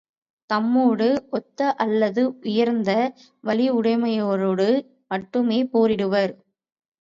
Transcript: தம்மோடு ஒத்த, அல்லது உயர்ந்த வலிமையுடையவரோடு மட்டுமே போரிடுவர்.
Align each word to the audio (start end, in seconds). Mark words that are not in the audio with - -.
தம்மோடு 0.49 1.07
ஒத்த, 1.29 1.67
அல்லது 1.83 2.21
உயர்ந்த 2.43 2.89
வலிமையுடையவரோடு 3.43 4.67
மட்டுமே 5.07 5.59
போரிடுவர். 5.73 6.33